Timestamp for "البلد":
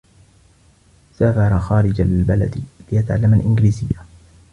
2.01-2.61